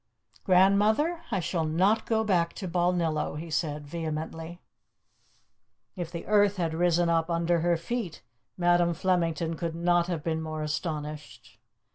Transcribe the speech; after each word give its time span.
"Grandmother, 0.43 1.21
I 1.29 1.39
shall 1.39 1.63
not 1.63 2.07
go 2.07 2.23
back 2.23 2.53
to 2.53 2.67
Balnillo," 2.67 3.37
said 3.53 3.83
he 3.83 3.87
vehemently. 3.89 4.59
If 5.95 6.11
the 6.11 6.25
earth 6.25 6.57
had 6.57 6.73
risen 6.73 7.07
up 7.07 7.29
under 7.29 7.59
her 7.59 7.77
feet 7.77 8.23
Madam 8.57 8.95
Flemington 8.95 9.55
could 9.55 9.75
not 9.75 10.07
have 10.07 10.23
been 10.23 10.41
more 10.41 10.63
astonished. 10.63 11.59